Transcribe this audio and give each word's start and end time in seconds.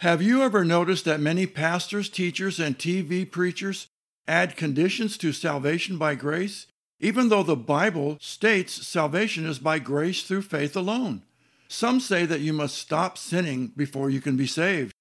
Have 0.00 0.22
you 0.22 0.40
ever 0.42 0.64
noticed 0.64 1.04
that 1.04 1.20
many 1.20 1.44
pastors, 1.44 2.08
teachers, 2.08 2.58
and 2.58 2.78
TV 2.78 3.30
preachers 3.30 3.88
add 4.26 4.56
conditions 4.56 5.18
to 5.18 5.30
salvation 5.30 5.98
by 5.98 6.14
grace, 6.14 6.66
even 7.00 7.28
though 7.28 7.42
the 7.42 7.54
Bible 7.54 8.16
states 8.18 8.86
salvation 8.86 9.44
is 9.44 9.58
by 9.58 9.78
grace 9.78 10.22
through 10.22 10.40
faith 10.40 10.74
alone? 10.74 11.20
Some 11.68 12.00
say 12.00 12.24
that 12.24 12.40
you 12.40 12.54
must 12.54 12.78
stop 12.78 13.18
sinning 13.18 13.72
before 13.76 14.08
you 14.08 14.22
can 14.22 14.38
be 14.38 14.46
saved. 14.46 14.94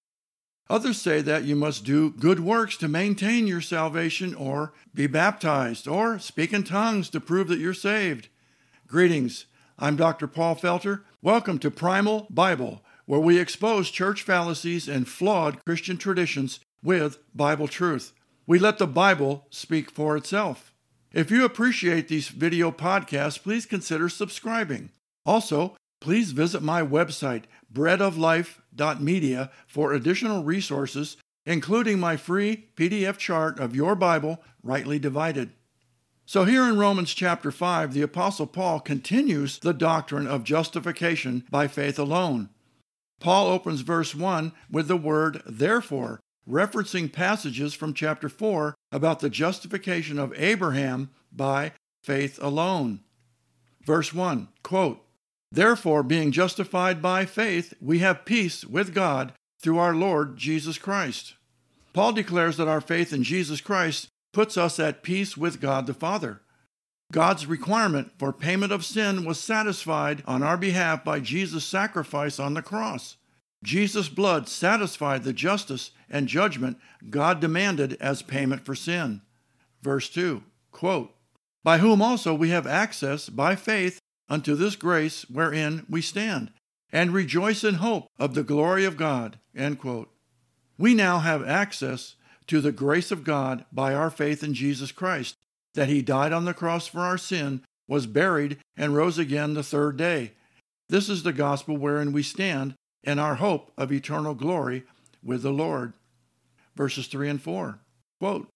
Others 0.70 1.02
say 1.02 1.22
that 1.22 1.46
you 1.46 1.56
must 1.56 1.86
do 1.86 2.10
good 2.10 2.42
works 2.42 2.76
to 2.76 2.90
maintain 2.90 3.48
your 3.48 3.62
salvation, 3.62 4.36
or 4.36 4.74
be 4.94 5.08
baptized, 5.08 5.88
or 5.88 6.20
speak 6.20 6.52
in 6.52 6.64
tongues 6.64 7.10
to 7.12 7.22
prove 7.22 7.48
that 7.48 7.60
you're 7.60 7.74
saved. 7.74 8.28
Greetings. 8.86 9.46
I'm 9.82 9.96
Dr. 9.96 10.28
Paul 10.28 10.58
Felter. 10.58 11.04
Welcome 11.22 11.58
to 11.60 11.72
Primal 11.72 12.28
Bible, 12.30 12.84
where 13.10 13.20
we 13.20 13.40
expose 13.40 13.90
church 13.90 14.22
fallacies 14.22 14.88
and 14.88 15.08
flawed 15.08 15.66
Christian 15.66 15.98
traditions 15.98 16.60
with 16.84 17.18
Bible 17.34 17.68
truth. 17.68 18.14
We 18.46 18.60
let 18.60 18.78
the 18.78 18.86
Bible 18.86 19.48
speak 19.50 19.90
for 19.90 20.16
itself. 20.16 20.76
If 21.12 21.32
you 21.32 21.44
appreciate 21.44 22.08
these 22.08 22.28
video 22.28 22.70
podcasts, 22.70 23.42
please 23.42 23.66
consider 23.66 24.10
subscribing. 24.10 24.92
Also, 25.26 25.76
please 26.00 26.34
visit 26.34 26.62
my 26.62 26.84
website, 26.84 27.46
breadoflife.media, 27.74 29.50
for 29.66 29.92
additional 29.92 30.44
resources, 30.44 31.18
including 31.48 32.00
my 32.00 32.16
free 32.16 32.70
PDF 32.76 33.18
chart 33.18 33.60
of 33.60 33.76
your 33.76 33.96
Bible 33.96 34.44
rightly 34.62 35.00
divided. 35.00 35.50
So, 36.28 36.46
here 36.46 36.66
in 36.66 36.78
Romans 36.78 37.16
chapter 37.16 37.50
5, 37.50 37.92
the 37.92 38.04
Apostle 38.04 38.46
Paul 38.46 38.80
continues 38.80 39.58
the 39.58 39.74
doctrine 39.74 40.28
of 40.28 40.44
justification 40.44 41.44
by 41.50 41.68
faith 41.68 41.98
alone. 41.98 42.50
Paul 43.20 43.48
opens 43.48 43.82
verse 43.82 44.16
1 44.16 44.54
with 44.72 44.88
the 44.88 44.98
word 44.98 45.42
therefore, 45.46 46.20
referencing 46.48 47.12
passages 47.12 47.74
from 47.74 47.94
chapter 47.94 48.30
4 48.30 48.76
about 48.92 49.20
the 49.20 49.30
justification 49.30 50.18
of 50.18 50.34
Abraham 50.38 51.10
by 51.32 51.74
faith 52.04 52.42
alone. 52.42 53.02
Verse 53.84 54.14
1, 54.14 54.48
quote, 54.64 55.04
Therefore, 55.52 56.04
being 56.04 56.32
justified 56.32 57.02
by 57.02 57.26
faith, 57.26 57.74
we 57.82 58.00
have 58.00 58.26
peace 58.26 58.64
with 58.64 58.94
God 58.94 59.34
through 59.62 59.80
our 59.80 59.96
Lord 59.96 60.38
Jesus 60.38 60.78
Christ. 60.78 61.34
Paul 61.94 62.14
declares 62.14 62.58
that 62.58 62.68
our 62.68 62.82
faith 62.82 63.12
in 63.12 63.24
Jesus 63.24 63.60
Christ 63.62 64.08
puts 64.32 64.58
us 64.58 64.80
at 64.80 65.04
peace 65.04 65.36
with 65.36 65.60
God 65.60 65.88
the 65.88 65.94
Father. 65.94 66.42
God's 67.12 67.48
requirement 67.48 68.12
for 68.18 68.32
payment 68.32 68.72
of 68.72 68.86
sin 68.86 69.26
was 69.26 69.40
satisfied 69.40 70.24
on 70.28 70.44
our 70.44 70.58
behalf 70.58 71.04
by 71.04 71.20
Jesus' 71.20 71.66
sacrifice 71.66 72.40
on 72.40 72.54
the 72.54 72.62
cross. 72.62 73.18
Jesus' 73.64 74.10
blood 74.10 74.48
satisfied 74.48 75.24
the 75.24 75.34
justice 75.34 75.92
and 76.10 76.28
judgment 76.28 76.78
God 77.10 77.40
demanded 77.40 77.98
as 78.00 78.22
payment 78.22 78.64
for 78.64 78.76
sin. 78.76 79.22
Verse 79.82 80.10
2 80.10 80.44
quote, 80.72 81.14
By 81.64 81.80
whom 81.80 82.02
also 82.02 82.34
we 82.34 82.50
have 82.50 82.68
access 82.68 83.28
by 83.28 83.56
faith 83.56 84.00
unto 84.30 84.56
this 84.56 84.76
grace 84.76 85.24
wherein 85.30 85.86
we 85.90 86.02
stand, 86.02 86.52
and 86.92 87.12
rejoice 87.12 87.64
in 87.64 87.76
hope 87.76 88.08
of 88.20 88.36
the 88.36 88.44
glory 88.44 88.86
of 88.86 88.98
God. 88.98 89.40
End 89.56 89.80
quote. 89.80 90.10
We 90.78 90.94
now 90.94 91.20
have 91.20 91.46
access 91.46 92.16
to 92.48 92.62
the 92.62 92.72
grace 92.72 93.12
of 93.12 93.24
God 93.24 93.66
by 93.72 93.94
our 93.94 94.10
faith 94.10 94.44
in 94.44 94.54
Jesus 94.54 94.92
Christ, 94.92 95.36
that 95.76 95.90
he 95.90 96.02
died 96.02 96.34
on 96.34 96.46
the 96.46 96.54
cross 96.54 96.88
for 96.88 97.00
our 97.00 97.18
sin, 97.18 97.62
was 97.88 98.06
buried, 98.06 98.58
and 98.78 98.96
rose 98.96 99.18
again 99.18 99.54
the 99.54 99.64
third 99.64 99.98
day. 99.98 100.34
This 100.90 101.10
is 101.10 101.24
the 101.24 101.34
gospel 101.34 101.78
wherein 101.78 102.12
we 102.12 102.24
stand, 102.24 102.76
and 103.04 103.20
our 103.20 103.36
hope 103.36 103.72
of 103.78 103.92
eternal 103.92 104.34
glory 104.34 104.84
with 105.24 105.42
the 105.44 105.52
Lord. 105.52 105.94
Verses 106.76 107.08
3 107.08 107.30
and 107.30 107.42
4. 107.42 107.80
Quote, 108.20 108.50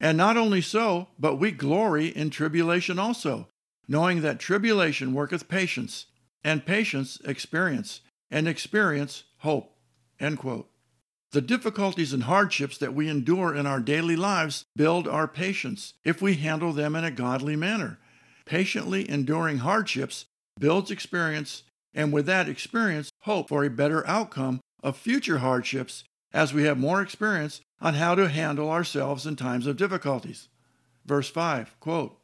and 0.00 0.16
not 0.16 0.36
only 0.36 0.60
so, 0.60 1.08
but 1.18 1.36
we 1.36 1.50
glory 1.50 2.06
in 2.08 2.30
tribulation 2.30 2.98
also, 2.98 3.48
knowing 3.88 4.20
that 4.20 4.38
tribulation 4.38 5.12
worketh 5.12 5.48
patience, 5.48 6.06
and 6.44 6.64
patience 6.64 7.18
experience, 7.24 8.00
and 8.30 8.46
experience 8.46 9.24
hope. 9.38 9.74
End 10.20 10.38
quote. 10.38 10.68
The 11.32 11.40
difficulties 11.42 12.14
and 12.14 12.22
hardships 12.22 12.78
that 12.78 12.94
we 12.94 13.08
endure 13.08 13.54
in 13.54 13.66
our 13.66 13.80
daily 13.80 14.16
lives 14.16 14.64
build 14.74 15.06
our 15.06 15.28
patience 15.28 15.92
if 16.02 16.22
we 16.22 16.36
handle 16.36 16.72
them 16.72 16.96
in 16.96 17.04
a 17.04 17.10
godly 17.10 17.54
manner. 17.54 17.98
Patiently 18.46 19.08
enduring 19.08 19.58
hardships 19.58 20.24
builds 20.58 20.90
experience, 20.90 21.64
and 21.92 22.14
with 22.14 22.24
that 22.26 22.48
experience, 22.48 23.10
hope 23.22 23.50
for 23.50 23.62
a 23.62 23.68
better 23.68 24.06
outcome 24.06 24.60
of 24.82 24.96
future 24.96 25.38
hardships 25.38 26.02
as 26.32 26.54
we 26.54 26.62
have 26.62 26.78
more 26.78 27.02
experience 27.02 27.60
on 27.78 27.94
how 27.94 28.14
to 28.14 28.28
handle 28.28 28.70
ourselves 28.70 29.26
in 29.26 29.36
times 29.36 29.66
of 29.66 29.76
difficulties. 29.76 30.48
Verse 31.04 31.28
5 31.28 31.78
quote, 31.78 32.18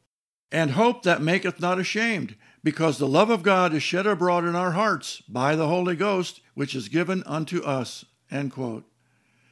And 0.50 0.70
hope 0.70 1.02
that 1.02 1.20
maketh 1.20 1.60
not 1.60 1.78
ashamed, 1.78 2.36
because 2.62 2.96
the 2.96 3.06
love 3.06 3.28
of 3.28 3.42
God 3.42 3.74
is 3.74 3.82
shed 3.82 4.06
abroad 4.06 4.44
in 4.44 4.56
our 4.56 4.72
hearts 4.72 5.22
by 5.28 5.56
the 5.56 5.68
Holy 5.68 5.94
Ghost, 5.94 6.40
which 6.54 6.74
is 6.74 6.88
given 6.88 7.22
unto 7.26 7.62
us. 7.62 8.06
End 8.30 8.50
quote. 8.50 8.84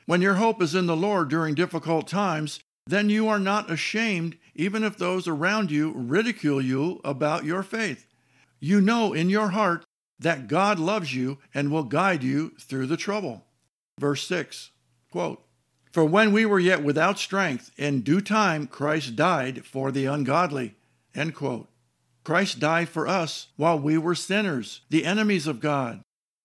When 0.07 0.21
your 0.21 0.35
hope 0.35 0.61
is 0.61 0.75
in 0.75 0.87
the 0.87 0.97
Lord 0.97 1.29
during 1.29 1.55
difficult 1.55 2.09
times, 2.09 2.61
then 2.87 3.09
you 3.09 3.29
are 3.29 3.39
not 3.39 3.71
ashamed 3.71 4.37
even 4.55 4.83
if 4.83 4.97
those 4.97 5.29
around 5.29 5.71
you 5.71 5.93
ridicule 5.95 6.61
you 6.61 7.01
about 7.05 7.45
your 7.45 7.63
faith. 7.63 8.07
You 8.61 8.81
know 8.81 9.13
in 9.13 9.31
your 9.31 9.51
heart 9.51 9.85
that 10.19 10.49
God 10.49 10.79
loves 10.79 11.15
you 11.15 11.39
and 11.55 11.71
will 11.71 11.85
guide 11.85 12.23
you 12.23 12.53
through 12.61 12.87
the 12.87 12.97
trouble. 12.97 13.45
Verse 13.99 14.27
6 14.27 14.71
quote, 15.11 15.45
For 15.93 16.05
when 16.05 16.33
we 16.33 16.47
were 16.47 16.61
yet 16.61 16.83
without 16.83 17.19
strength, 17.19 17.71
in 17.77 18.01
due 18.01 18.21
time 18.21 18.67
Christ 18.67 19.15
died 19.15 19.65
for 19.65 19.93
the 19.93 20.07
ungodly. 20.07 20.75
End 21.15 21.35
quote. 21.35 21.69
Christ 22.25 22.61
died 22.61 22.89
for 22.89 23.07
us 23.07 23.49
while 23.57 23.79
we 23.79 23.99
were 23.99 24.15
sinners, 24.15 24.83
the 24.91 25.05
enemies 25.05 25.47
of 25.47 25.61
God 25.61 26.02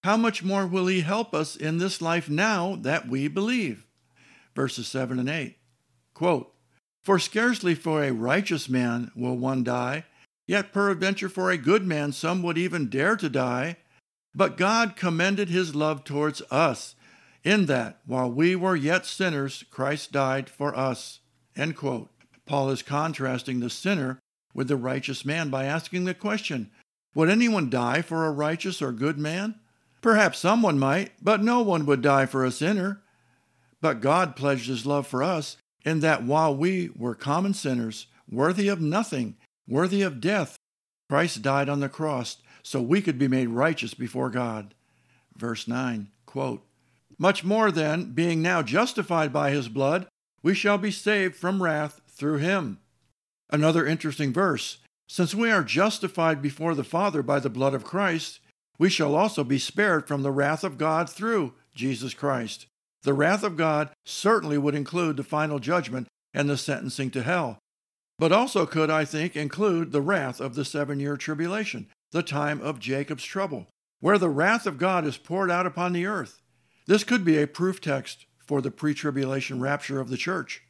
how 0.08 0.16
much 0.16 0.42
more 0.42 0.66
will 0.66 0.88
he 0.88 1.02
help 1.02 1.34
us 1.34 1.58
in 1.58 1.80
this 1.80 2.02
life 2.02 2.30
now 2.30 2.78
that 2.78 3.10
we 3.10 3.28
believe? 3.28 3.86
Verses 4.56 4.88
7 4.88 5.20
and 5.20 5.28
8. 5.28 5.58
Quote, 6.14 6.54
For 7.04 7.20
scarcely 7.20 7.76
for 7.76 8.02
a 8.02 8.14
righteous 8.14 8.70
man 8.70 9.12
will 9.18 9.36
one 9.36 9.66
die, 9.66 10.06
yet 10.48 10.72
peradventure 10.72 11.28
for 11.28 11.52
a 11.52 11.58
good 11.58 11.86
man 11.86 12.14
some 12.14 12.42
would 12.42 12.58
even 12.58 12.88
dare 12.88 13.18
to 13.18 13.28
die. 13.28 13.76
But 14.34 14.56
God 14.56 14.96
commended 14.96 15.50
his 15.50 15.76
love 15.76 16.06
towards 16.06 16.42
us, 16.50 16.96
in 17.44 17.66
that 17.66 18.00
while 18.06 18.32
we 18.32 18.56
were 18.56 18.78
yet 18.78 19.06
sinners, 19.06 19.66
Christ 19.70 20.14
died 20.14 20.50
for 20.50 20.74
us. 20.74 21.20
End 21.54 21.76
quote. 21.76 22.10
Paul 22.46 22.70
is 22.70 22.82
contrasting 22.82 23.60
the 23.60 23.70
sinner 23.70 24.20
with 24.54 24.70
the 24.70 24.78
righteous 24.78 25.26
man 25.26 25.50
by 25.50 25.66
asking 25.66 26.06
the 26.06 26.14
question 26.14 26.72
Would 27.14 27.30
anyone 27.30 27.70
die 27.70 28.02
for 28.02 28.26
a 28.26 28.32
righteous 28.32 28.82
or 28.82 28.94
good 28.94 29.18
man? 29.18 29.56
Perhaps 30.08 30.40
someone 30.40 30.80
might, 30.80 31.12
but 31.22 31.44
no 31.44 31.62
one 31.62 31.86
would 31.86 32.02
die 32.02 32.26
for 32.26 32.46
a 32.46 32.50
sinner. 32.50 33.02
But 33.82 34.00
God 34.00 34.38
pledged 34.38 34.70
his 34.70 34.86
love 34.86 35.06
for 35.06 35.22
us 35.22 35.58
in 35.84 36.00
that 36.00 36.24
while 36.24 36.56
we 36.56 36.92
were 36.96 37.14
common 37.14 37.54
sinners, 37.54 38.08
worthy 38.32 38.70
of 38.70 38.80
nothing, 38.80 39.36
worthy 39.68 40.02
of 40.02 40.22
death, 40.22 40.56
Christ 41.10 41.42
died 41.42 41.68
on 41.68 41.82
the 41.82 41.90
cross 41.90 42.38
so 42.64 42.82
we 42.82 43.02
could 43.02 43.20
be 43.20 43.28
made 43.28 43.50
righteous 43.50 43.94
before 43.94 44.30
God. 44.30 44.74
Verse 45.36 45.68
9 45.68 46.08
quote, 46.26 46.66
Much 47.18 47.44
more 47.44 47.70
then, 47.70 48.14
being 48.14 48.42
now 48.42 48.62
justified 48.62 49.34
by 49.34 49.50
his 49.50 49.68
blood, 49.68 50.08
we 50.42 50.54
shall 50.54 50.78
be 50.78 50.90
saved 50.90 51.36
from 51.36 51.62
wrath 51.62 52.00
through 52.08 52.38
him. 52.38 52.80
Another 53.50 53.86
interesting 53.86 54.32
verse. 54.32 54.78
Since 55.10 55.36
we 55.36 55.52
are 55.52 55.66
justified 55.66 56.42
before 56.42 56.76
the 56.76 56.86
Father 56.86 57.22
by 57.22 57.40
the 57.40 57.50
blood 57.50 57.74
of 57.74 57.84
Christ, 57.84 58.40
we 58.78 58.90
shall 58.90 59.16
also 59.16 59.44
be 59.44 59.58
spared 59.58 60.08
from 60.08 60.24
the 60.24 60.32
wrath 60.32 60.64
of 60.64 60.78
God 60.78 61.10
through 61.10 61.54
Jesus 61.74 62.14
Christ. 62.14 62.68
The 63.04 63.14
wrath 63.14 63.44
of 63.44 63.58
God 63.58 63.90
certainly 64.06 64.58
would 64.58 64.76
include 64.76 65.18
the 65.18 65.24
final 65.24 65.60
judgment 65.60 66.08
and 66.34 66.50
the 66.50 66.58
sentencing 66.58 67.12
to 67.12 67.24
hell, 67.24 67.60
but 68.20 68.32
also 68.32 68.66
could, 68.66 68.90
I 68.90 69.06
think, 69.06 69.36
include 69.36 69.92
the 69.92 70.02
wrath 70.02 70.40
of 70.40 70.56
the 70.56 70.66
seven 70.66 71.00
year 71.00 71.18
tribulation, 71.18 71.88
the 72.12 72.24
time 72.24 72.62
of 72.62 72.80
Jacob's 72.80 73.24
trouble, 73.24 73.68
where 74.00 74.18
the 74.18 74.30
wrath 74.30 74.66
of 74.66 74.78
God 74.78 75.06
is 75.06 75.18
poured 75.18 75.50
out 75.50 75.66
upon 75.66 75.94
the 75.94 76.06
earth. 76.06 76.42
This 76.86 77.04
could 77.04 77.26
be 77.26 77.42
a 77.42 77.48
proof 77.48 77.82
text 77.82 78.26
for 78.46 78.62
the 78.62 78.72
pre 78.72 78.94
tribulation 78.94 79.60
rapture 79.60 80.00
of 80.00 80.10
the 80.10 80.18
church. 80.18 80.64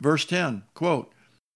Verse 0.00 0.24
10 0.24 0.64
quote, 0.74 1.12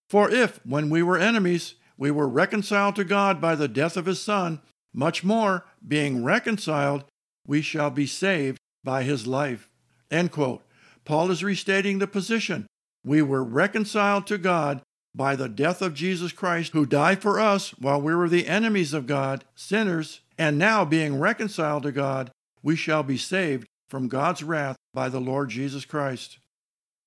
For 0.08 0.30
if, 0.30 0.60
when 0.64 0.90
we 0.90 1.02
were 1.02 1.18
enemies, 1.18 1.74
we 1.96 2.10
were 2.10 2.28
reconciled 2.28 2.96
to 2.96 3.04
God 3.04 3.40
by 3.40 3.54
the 3.54 3.68
death 3.68 3.96
of 3.96 4.06
his 4.06 4.22
Son, 4.22 4.60
much 4.92 5.22
more, 5.24 5.64
being 5.86 6.24
reconciled, 6.24 7.04
we 7.46 7.62
shall 7.62 7.90
be 7.90 8.06
saved 8.06 8.58
by 8.84 9.02
his 9.02 9.26
life. 9.26 9.68
End 10.10 10.30
quote. 10.32 10.62
Paul 11.04 11.30
is 11.30 11.44
restating 11.44 11.98
the 11.98 12.06
position. 12.06 12.66
We 13.04 13.22
were 13.22 13.44
reconciled 13.44 14.26
to 14.26 14.38
God 14.38 14.82
by 15.14 15.34
the 15.34 15.48
death 15.48 15.82
of 15.82 15.94
Jesus 15.94 16.32
Christ, 16.32 16.72
who 16.72 16.86
died 16.86 17.22
for 17.22 17.40
us 17.40 17.70
while 17.70 18.00
we 18.00 18.14
were 18.14 18.28
the 18.28 18.46
enemies 18.46 18.92
of 18.92 19.06
God, 19.06 19.44
sinners, 19.54 20.20
and 20.36 20.58
now 20.58 20.84
being 20.84 21.18
reconciled 21.18 21.82
to 21.84 21.92
God, 21.92 22.30
we 22.62 22.76
shall 22.76 23.02
be 23.02 23.16
saved 23.16 23.66
from 23.88 24.08
God's 24.08 24.42
wrath 24.42 24.76
by 24.94 25.08
the 25.08 25.20
Lord 25.20 25.50
Jesus 25.50 25.84
Christ. 25.84 26.38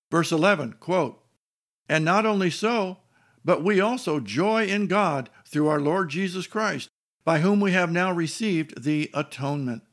Verse 0.10 0.32
11, 0.32 0.76
quote, 0.80 1.24
And 1.88 2.04
not 2.04 2.26
only 2.26 2.50
so, 2.50 2.98
but 3.46 3.64
we 3.64 3.80
also 3.80 4.20
joy 4.20 4.66
in 4.66 4.88
God 4.88 5.30
through 5.48 5.68
our 5.68 5.80
Lord 5.80 6.10
Jesus 6.10 6.48
Christ, 6.48 6.90
by 7.24 7.40
whom 7.40 7.60
we 7.60 7.72
have 7.72 7.92
now 7.92 8.12
received 8.12 8.84
the 8.84 9.10
atonement. 9.14 9.84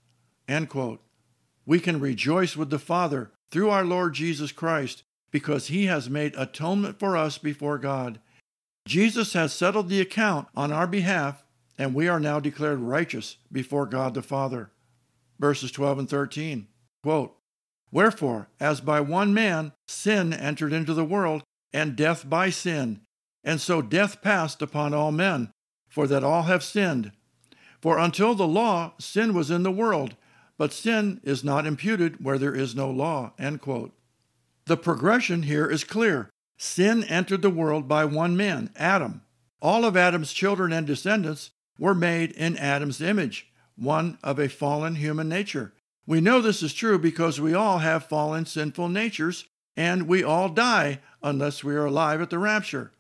We 1.67 1.81
can 1.81 2.01
rejoice 2.01 2.57
with 2.57 2.71
the 2.71 2.79
Father 2.79 3.31
through 3.51 3.71
our 3.71 3.85
Lord 3.85 4.15
Jesus 4.15 4.53
Christ 4.53 5.03
because 5.31 5.67
he 5.67 5.87
has 5.87 6.09
made 6.09 6.35
atonement 6.37 6.99
for 6.99 7.17
us 7.17 7.39
before 7.39 7.79
God. 7.79 8.21
Jesus 8.87 9.35
has 9.35 9.53
settled 9.53 9.89
the 9.89 10.01
account 10.01 10.49
on 10.57 10.73
our 10.73 10.87
behalf, 10.87 11.45
and 11.77 11.95
we 11.95 12.09
are 12.09 12.19
now 12.19 12.41
declared 12.41 12.81
righteous 12.81 13.37
before 13.53 13.85
God 13.85 14.15
the 14.15 14.23
Father. 14.23 14.71
Verses 15.39 15.71
12 15.71 15.99
and 16.01 16.09
13 16.09 16.67
quote, 17.03 17.37
Wherefore, 17.91 18.49
as 18.61 18.81
by 18.81 19.01
one 19.01 19.33
man 19.33 19.73
sin 19.87 20.33
entered 20.33 20.73
into 20.73 20.95
the 20.95 21.05
world, 21.05 21.43
and 21.73 21.97
death 21.97 22.29
by 22.29 22.51
sin, 22.51 23.01
and 23.45 23.61
so 23.61 23.81
death 23.83 24.21
passed 24.23 24.63
upon 24.63 24.95
all 24.95 25.13
men, 25.13 25.51
for 25.89 26.07
that 26.07 26.25
all 26.25 26.43
have 26.43 26.63
sinned. 26.63 27.13
For 27.81 27.99
until 27.99 28.35
the 28.35 28.49
law, 28.49 28.93
sin 28.99 29.35
was 29.35 29.51
in 29.51 29.63
the 29.63 29.71
world, 29.71 30.17
but 30.57 30.73
sin 30.73 31.21
is 31.23 31.45
not 31.45 31.67
imputed 31.67 32.25
where 32.25 32.39
there 32.39 32.55
is 32.55 32.75
no 32.75 32.91
law. 32.91 33.33
The 33.39 34.77
progression 34.77 35.45
here 35.45 35.67
is 35.67 35.85
clear. 35.85 36.29
Sin 36.57 37.05
entered 37.05 37.43
the 37.43 37.51
world 37.51 37.87
by 37.87 38.05
one 38.05 38.37
man, 38.37 38.71
Adam. 38.77 39.23
All 39.63 39.85
of 39.85 39.97
Adam's 39.97 40.33
children 40.33 40.73
and 40.73 40.87
descendants 40.87 41.51
were 41.79 41.95
made 41.95 42.33
in 42.33 42.57
Adam's 42.57 43.01
image, 43.01 43.53
one 43.77 44.19
of 44.23 44.39
a 44.41 44.49
fallen 44.49 44.97
human 44.97 45.29
nature. 45.29 45.73
We 46.07 46.21
know 46.21 46.41
this 46.41 46.63
is 46.63 46.75
true 46.75 46.99
because 46.99 47.41
we 47.41 47.55
all 47.55 47.79
have 47.79 48.07
fallen 48.07 48.47
sinful 48.47 48.89
natures, 48.89 49.45
and 49.77 50.09
we 50.09 50.25
all 50.25 50.49
die 50.49 51.01
unless 51.23 51.63
we 51.63 51.77
are 51.77 51.87
alive 51.87 52.21
at 52.21 52.31
the 52.31 52.39
rapture. 52.39 52.93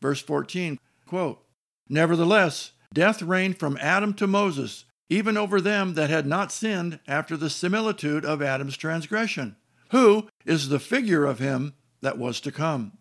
Verse 0.00 0.20
14, 0.20 0.78
quote, 1.06 1.44
Nevertheless, 1.88 2.72
death 2.92 3.22
reigned 3.22 3.58
from 3.58 3.78
Adam 3.80 4.14
to 4.14 4.26
Moses, 4.26 4.84
even 5.08 5.36
over 5.36 5.60
them 5.60 5.94
that 5.94 6.10
had 6.10 6.26
not 6.26 6.52
sinned 6.52 7.00
after 7.06 7.36
the 7.36 7.50
similitude 7.50 8.24
of 8.24 8.42
Adam's 8.42 8.76
transgression, 8.76 9.56
who 9.90 10.28
is 10.44 10.68
the 10.68 10.78
figure 10.78 11.24
of 11.24 11.38
him 11.38 11.74
that 12.00 12.18
was 12.18 12.40
to 12.40 12.52
come. 12.52 12.92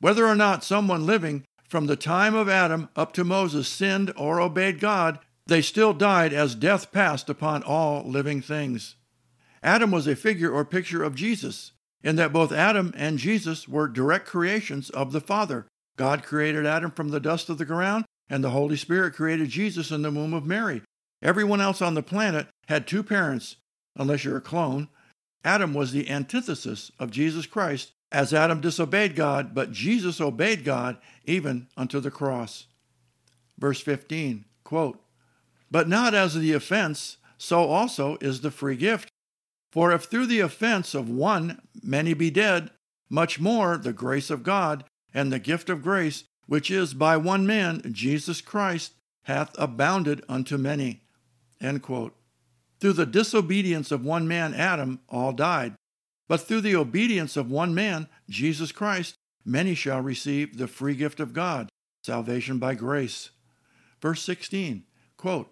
Whether 0.00 0.26
or 0.26 0.34
not 0.34 0.64
someone 0.64 1.06
living 1.06 1.44
from 1.68 1.86
the 1.86 1.96
time 1.96 2.34
of 2.34 2.48
Adam 2.48 2.88
up 2.94 3.12
to 3.14 3.24
Moses 3.24 3.66
sinned 3.66 4.12
or 4.16 4.40
obeyed 4.40 4.78
God, 4.78 5.18
they 5.46 5.60
still 5.60 5.92
died 5.92 6.32
as 6.32 6.54
death 6.54 6.92
passed 6.92 7.28
upon 7.28 7.62
all 7.62 8.02
living 8.08 8.40
things. 8.40 8.96
Adam 9.62 9.90
was 9.90 10.06
a 10.06 10.14
figure 10.14 10.50
or 10.50 10.64
picture 10.64 11.02
of 11.02 11.14
Jesus, 11.14 11.72
in 12.02 12.16
that 12.16 12.32
both 12.32 12.52
Adam 12.52 12.92
and 12.96 13.18
Jesus 13.18 13.66
were 13.66 13.88
direct 13.88 14.26
creations 14.26 14.90
of 14.90 15.12
the 15.12 15.20
Father. 15.20 15.66
God 15.96 16.22
created 16.22 16.66
Adam 16.66 16.90
from 16.90 17.08
the 17.08 17.20
dust 17.20 17.48
of 17.48 17.56
the 17.56 17.64
ground, 17.64 18.04
and 18.34 18.42
the 18.42 18.50
Holy 18.50 18.76
Spirit 18.76 19.14
created 19.14 19.48
Jesus 19.48 19.92
in 19.92 20.02
the 20.02 20.10
womb 20.10 20.34
of 20.34 20.44
Mary. 20.44 20.82
Everyone 21.22 21.60
else 21.60 21.80
on 21.80 21.94
the 21.94 22.02
planet 22.02 22.48
had 22.66 22.84
two 22.84 23.04
parents, 23.04 23.54
unless 23.94 24.24
you're 24.24 24.38
a 24.38 24.40
clone. 24.40 24.88
Adam 25.44 25.72
was 25.72 25.92
the 25.92 26.10
antithesis 26.10 26.90
of 26.98 27.12
Jesus 27.12 27.46
Christ, 27.46 27.92
as 28.10 28.34
Adam 28.34 28.60
disobeyed 28.60 29.14
God, 29.14 29.54
but 29.54 29.70
Jesus 29.70 30.20
obeyed 30.20 30.64
God 30.64 30.96
even 31.24 31.68
unto 31.76 32.00
the 32.00 32.10
cross. 32.10 32.66
Verse 33.56 33.80
15, 33.80 34.46
quote, 34.64 34.98
But 35.70 35.88
not 35.88 36.12
as 36.12 36.34
the 36.34 36.54
offense, 36.54 37.18
so 37.38 37.60
also 37.60 38.18
is 38.20 38.40
the 38.40 38.50
free 38.50 38.74
gift. 38.74 39.08
For 39.70 39.92
if 39.92 40.06
through 40.06 40.26
the 40.26 40.40
offense 40.40 40.92
of 40.92 41.08
one 41.08 41.62
many 41.84 42.14
be 42.14 42.30
dead, 42.30 42.72
much 43.08 43.38
more 43.38 43.76
the 43.76 43.92
grace 43.92 44.28
of 44.28 44.42
God 44.42 44.82
and 45.14 45.32
the 45.32 45.38
gift 45.38 45.70
of 45.70 45.84
grace, 45.84 46.24
which 46.46 46.70
is 46.70 46.94
by 46.94 47.16
one 47.16 47.46
man, 47.46 47.82
Jesus 47.92 48.40
Christ, 48.40 48.92
hath 49.24 49.54
abounded 49.58 50.22
unto 50.28 50.56
many. 50.56 51.02
Through 51.60 52.12
the 52.80 53.06
disobedience 53.06 53.90
of 53.90 54.04
one 54.04 54.28
man, 54.28 54.54
Adam, 54.54 55.00
all 55.08 55.32
died. 55.32 55.74
But 56.28 56.42
through 56.42 56.62
the 56.62 56.76
obedience 56.76 57.36
of 57.36 57.50
one 57.50 57.74
man, 57.74 58.08
Jesus 58.28 58.72
Christ, 58.72 59.14
many 59.44 59.74
shall 59.74 60.00
receive 60.00 60.56
the 60.56 60.68
free 60.68 60.94
gift 60.94 61.20
of 61.20 61.32
God, 61.32 61.68
salvation 62.02 62.58
by 62.58 62.74
grace. 62.74 63.30
Verse 64.00 64.22
16, 64.22 64.84
quote, 65.16 65.50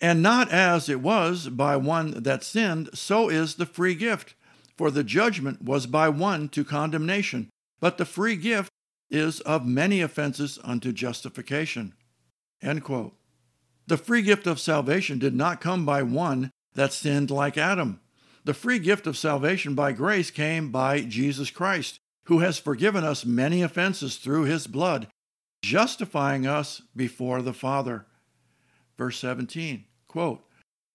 and 0.00 0.22
not 0.22 0.50
as 0.50 0.88
it 0.88 1.00
was 1.00 1.48
by 1.48 1.76
one 1.76 2.22
that 2.24 2.42
sinned, 2.42 2.90
so 2.92 3.28
is 3.28 3.54
the 3.54 3.66
free 3.66 3.94
gift. 3.94 4.34
For 4.76 4.90
the 4.90 5.04
judgment 5.04 5.62
was 5.62 5.86
by 5.86 6.08
one 6.08 6.48
to 6.50 6.64
condemnation, 6.64 7.50
but 7.78 7.98
the 7.98 8.04
free 8.04 8.36
gift 8.36 8.70
is 9.12 9.40
of 9.40 9.66
many 9.66 10.00
offenses 10.00 10.58
unto 10.64 10.90
justification. 10.90 11.92
The 12.60 13.96
free 13.96 14.22
gift 14.22 14.46
of 14.46 14.58
salvation 14.58 15.18
did 15.18 15.34
not 15.34 15.60
come 15.60 15.84
by 15.84 16.02
one 16.02 16.50
that 16.74 16.92
sinned 16.92 17.30
like 17.30 17.58
Adam. 17.58 18.00
The 18.44 18.54
free 18.54 18.78
gift 18.78 19.06
of 19.06 19.16
salvation 19.16 19.74
by 19.74 19.92
grace 19.92 20.30
came 20.30 20.72
by 20.72 21.02
Jesus 21.02 21.50
Christ, 21.50 21.98
who 22.24 22.38
has 22.38 22.58
forgiven 22.58 23.04
us 23.04 23.24
many 23.24 23.62
offenses 23.62 24.16
through 24.16 24.44
his 24.44 24.66
blood, 24.66 25.08
justifying 25.62 26.46
us 26.46 26.82
before 26.96 27.42
the 27.42 27.52
Father. 27.52 28.06
Verse 28.96 29.18
17 29.18 29.84
Quote, 30.08 30.44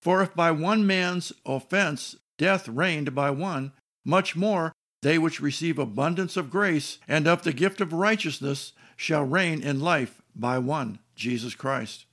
For 0.01 0.21
if 0.21 0.33
by 0.35 0.51
one 0.51 0.85
man's 0.87 1.31
offense 1.45 2.15
death 2.37 2.67
reigned 2.67 3.13
by 3.13 3.31
one, 3.31 3.71
much 4.05 4.35
more 4.35 4.73
they 5.07 5.17
which 5.17 5.39
receive 5.39 5.79
abundance 5.79 6.35
of 6.35 6.49
grace 6.49 6.99
and 7.07 7.27
of 7.27 7.43
the 7.43 7.53
gift 7.53 7.79
of 7.79 7.93
righteousness 7.93 8.73
shall 8.97 9.23
reign 9.23 9.61
in 9.61 9.79
life 9.79 10.21
by 10.35 10.57
one, 10.57 10.99
Jesus 11.15 11.55
Christ. 11.55 12.05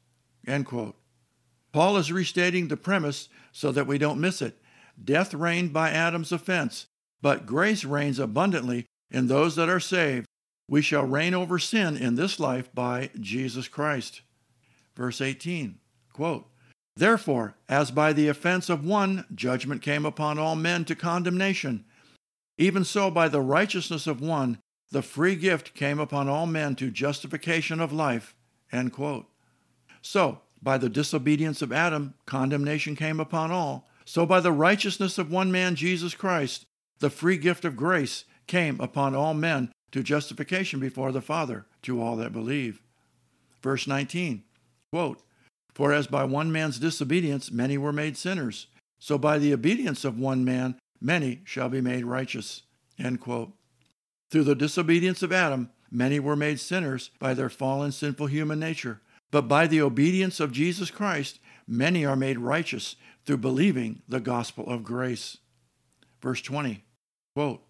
End 0.46 0.64
quote. 0.64 0.94
Paul 1.72 1.96
is 1.96 2.12
restating 2.12 2.68
the 2.68 2.76
premise 2.76 3.28
so 3.50 3.72
that 3.72 3.88
we 3.88 3.98
don't 3.98 4.20
miss 4.20 4.40
it. 4.40 4.62
Death 5.02 5.34
reigned 5.34 5.72
by 5.72 5.90
Adam's 5.90 6.30
offense, 6.30 6.86
but 7.20 7.46
grace 7.46 7.84
reigns 7.84 8.20
abundantly 8.20 8.86
in 9.10 9.26
those 9.26 9.56
that 9.56 9.68
are 9.68 9.80
saved. 9.80 10.26
We 10.68 10.80
shall 10.80 11.04
reign 11.04 11.34
over 11.34 11.58
sin 11.58 11.96
in 11.96 12.14
this 12.14 12.38
life 12.38 12.72
by 12.72 13.10
Jesus 13.18 13.66
Christ. 13.66 14.20
Verse 14.94 15.20
18, 15.20 15.80
quote, 16.12 16.46
Therefore, 16.94 17.56
as 17.68 17.90
by 17.90 18.12
the 18.12 18.28
offense 18.28 18.70
of 18.70 18.86
one 18.86 19.24
judgment 19.34 19.82
came 19.82 20.06
upon 20.06 20.38
all 20.38 20.54
men 20.54 20.84
to 20.84 20.94
condemnation, 20.94 21.84
even 22.58 22.84
so 22.84 23.10
by 23.10 23.28
the 23.28 23.40
righteousness 23.40 24.06
of 24.06 24.20
one 24.20 24.58
the 24.90 25.02
free 25.02 25.34
gift 25.34 25.74
came 25.74 25.98
upon 25.98 26.28
all 26.28 26.46
men 26.46 26.76
to 26.76 26.90
justification 26.90 27.80
of 27.80 27.92
life. 27.92 28.36
So, 30.02 30.40
by 30.62 30.78
the 30.78 30.88
disobedience 30.88 31.62
of 31.62 31.72
Adam, 31.72 32.14
condemnation 32.26 32.94
came 32.94 33.18
upon 33.18 33.50
all. 33.50 33.88
So, 34.04 34.24
by 34.24 34.40
the 34.40 34.52
righteousness 34.52 35.18
of 35.18 35.32
one 35.32 35.50
man, 35.50 35.74
Jesus 35.74 36.14
Christ, 36.14 36.64
the 37.00 37.10
free 37.10 37.38
gift 37.38 37.64
of 37.64 37.76
grace 37.76 38.24
came 38.46 38.80
upon 38.80 39.14
all 39.14 39.34
men 39.34 39.72
to 39.92 40.02
justification 40.02 40.78
before 40.78 41.12
the 41.12 41.20
Father, 41.20 41.66
to 41.82 42.00
all 42.00 42.16
that 42.16 42.32
believe. 42.32 42.82
Verse 43.62 43.86
19, 43.86 44.44
quote, 44.92 45.22
for 45.72 45.92
as 45.92 46.06
by 46.06 46.24
one 46.24 46.52
man's 46.52 46.78
disobedience 46.78 47.50
many 47.50 47.76
were 47.76 47.92
made 47.92 48.16
sinners, 48.16 48.68
so 48.98 49.18
by 49.18 49.38
the 49.38 49.52
obedience 49.52 50.04
of 50.04 50.18
one 50.18 50.44
man 50.44 50.76
many 51.04 51.42
shall 51.44 51.68
be 51.68 51.80
made 51.80 52.04
righteous. 52.04 52.62
Through 52.98 54.44
the 54.44 54.54
disobedience 54.54 55.22
of 55.22 55.32
Adam, 55.32 55.70
many 55.90 56.18
were 56.18 56.36
made 56.36 56.58
sinners 56.58 57.10
by 57.18 57.34
their 57.34 57.48
fallen 57.48 57.92
sinful 57.92 58.26
human 58.26 58.58
nature. 58.58 59.00
But 59.30 59.42
by 59.42 59.66
the 59.66 59.82
obedience 59.82 60.40
of 60.40 60.52
Jesus 60.52 60.90
Christ, 60.90 61.38
many 61.66 62.04
are 62.04 62.16
made 62.16 62.38
righteous 62.38 62.96
through 63.26 63.38
believing 63.38 64.02
the 64.08 64.20
gospel 64.20 64.68
of 64.68 64.84
grace. 64.84 65.38
Verse 66.22 66.40
20 66.40 66.82
quote, 67.34 67.62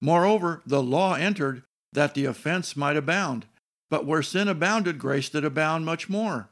Moreover, 0.00 0.62
the 0.66 0.82
law 0.82 1.14
entered 1.14 1.62
that 1.92 2.14
the 2.14 2.24
offense 2.24 2.76
might 2.76 2.96
abound. 2.96 3.46
But 3.90 4.06
where 4.06 4.22
sin 4.22 4.48
abounded, 4.48 4.98
grace 4.98 5.28
did 5.28 5.44
abound 5.44 5.84
much 5.84 6.08
more 6.08 6.48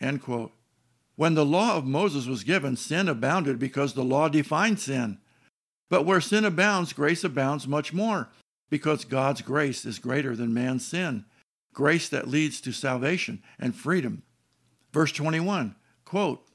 End 0.00 0.22
quote. 0.22 0.52
When 1.16 1.34
the 1.34 1.44
law 1.44 1.76
of 1.76 1.84
Moses 1.84 2.26
was 2.26 2.44
given, 2.44 2.76
sin 2.76 3.08
abounded 3.08 3.58
because 3.58 3.92
the 3.92 4.04
law 4.04 4.28
defined 4.28 4.80
sin. 4.80 5.18
But 5.90 6.06
where 6.06 6.22
sin 6.22 6.46
abounds, 6.46 6.94
grace 6.94 7.24
abounds 7.24 7.68
much 7.68 7.92
more, 7.92 8.30
because 8.70 9.04
God's 9.04 9.42
grace 9.42 9.84
is 9.84 9.98
greater 9.98 10.34
than 10.34 10.54
man's 10.54 10.86
sin, 10.86 11.26
grace 11.74 12.08
that 12.08 12.28
leads 12.28 12.60
to 12.62 12.72
salvation 12.72 13.42
and 13.58 13.74
freedom. 13.74 14.22
Verse 14.92 15.12
21, 15.12 15.74
quote, 16.04 16.46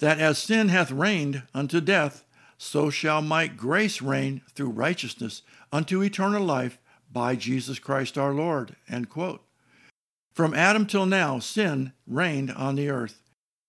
That 0.00 0.18
as 0.18 0.38
sin 0.38 0.68
hath 0.68 0.90
reigned 0.90 1.44
unto 1.54 1.80
death, 1.80 2.24
so 2.58 2.90
shall 2.90 3.22
might 3.22 3.56
grace 3.56 4.02
reign 4.02 4.42
through 4.54 4.70
righteousness 4.70 5.42
unto 5.72 6.02
eternal 6.02 6.44
life 6.44 6.78
by 7.10 7.36
Jesus 7.36 7.78
Christ 7.78 8.18
our 8.18 8.34
Lord. 8.34 8.74
End 8.88 9.08
quote. 9.08 9.42
From 10.32 10.52
Adam 10.52 10.86
till 10.86 11.06
now, 11.06 11.38
sin 11.38 11.92
reigned 12.06 12.50
on 12.50 12.74
the 12.74 12.90
earth. 12.90 13.22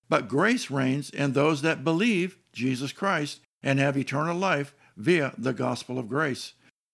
But 0.09 0.27
grace 0.27 0.71
reigns 0.71 1.11
in 1.11 1.33
those 1.33 1.61
that 1.61 1.83
believe 1.83 2.37
Jesus 2.53 2.91
Christ 2.91 3.41
and 3.61 3.79
have 3.79 3.97
eternal 3.97 4.37
life 4.37 4.73
via 4.97 5.33
the 5.37 5.53
gospel 5.53 5.99
of 5.99 6.09
grace. 6.09 6.53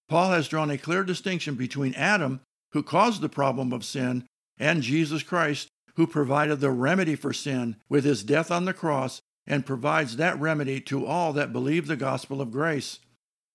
Paul 0.09 0.31
has 0.31 0.47
drawn 0.47 0.69
a 0.69 0.77
clear 0.77 1.03
distinction 1.03 1.55
between 1.55 1.93
Adam, 1.95 2.41
who 2.71 2.83
caused 2.83 3.21
the 3.21 3.29
problem 3.29 3.71
of 3.71 3.85
sin, 3.85 4.25
and 4.57 4.81
Jesus 4.81 5.23
Christ, 5.23 5.67
who 5.95 6.07
provided 6.07 6.59
the 6.59 6.71
remedy 6.71 7.15
for 7.15 7.33
sin 7.33 7.75
with 7.89 8.03
his 8.03 8.23
death 8.23 8.51
on 8.51 8.65
the 8.65 8.73
cross 8.73 9.21
and 9.47 9.65
provides 9.65 10.17
that 10.17 10.39
remedy 10.39 10.79
to 10.81 11.05
all 11.05 11.33
that 11.33 11.51
believe 11.51 11.87
the 11.87 11.95
gospel 11.95 12.41
of 12.41 12.51
grace. 12.51 12.99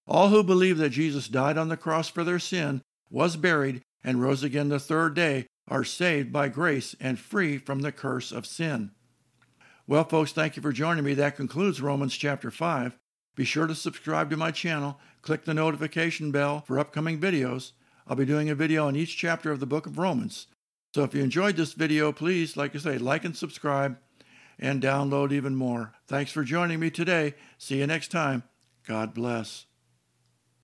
All 0.06 0.28
who 0.28 0.42
believe 0.42 0.78
that 0.78 0.90
Jesus 0.90 1.28
died 1.28 1.56
on 1.58 1.68
the 1.68 1.76
cross 1.76 2.08
for 2.08 2.24
their 2.24 2.38
sin, 2.38 2.82
was 3.10 3.36
buried, 3.36 3.82
and 4.04 4.20
rose 4.20 4.42
again 4.42 4.68
the 4.68 4.78
third 4.78 5.14
day 5.14 5.46
are 5.68 5.84
saved 5.84 6.32
by 6.32 6.48
grace 6.48 6.94
and 7.00 7.18
free 7.18 7.58
from 7.58 7.80
the 7.80 7.92
curse 7.92 8.32
of 8.32 8.46
sin. 8.46 8.92
Well, 9.86 10.04
folks, 10.04 10.32
thank 10.32 10.56
you 10.56 10.62
for 10.62 10.72
joining 10.72 11.04
me. 11.04 11.14
That 11.14 11.36
concludes 11.36 11.80
Romans 11.80 12.16
chapter 12.16 12.50
5. 12.50 12.96
Be 13.37 13.45
sure 13.45 13.66
to 13.66 13.75
subscribe 13.75 14.31
to 14.31 14.37
my 14.37 14.50
channel, 14.50 14.99
click 15.23 15.45
the 15.45 15.55
notification 15.55 16.33
bell 16.33 16.62
for 16.66 16.78
upcoming 16.78 17.21
videos. 17.21 17.73
I'll 18.09 18.16
be 18.16 18.25
doing 18.25 18.49
a 18.49 18.55
video 18.55 18.88
on 18.88 18.97
each 18.97 19.16
chapter 19.16 19.52
of 19.52 19.61
the 19.61 19.66
book 19.66 19.87
of 19.87 19.99
Romans. 19.99 20.47
So 20.95 21.05
if 21.05 21.14
you 21.14 21.23
enjoyed 21.23 21.57
this 21.57 21.75
video, 21.75 22.11
please, 22.12 22.57
like 22.57 22.75
I 22.75 22.78
say, 22.78 22.99
like 22.99 23.25
and 23.25 23.37
subscribe 23.37 23.99
and 24.59 24.83
download 24.83 25.33
even 25.33 25.55
more. 25.55 25.93
Thanks 26.09 26.33
for 26.33 26.43
joining 26.43 26.81
me 26.81 26.90
today. 26.90 27.35
See 27.59 27.78
you 27.78 27.87
next 27.87 28.11
time. 28.11 28.45
God 28.87 29.12
bless. 29.12 29.65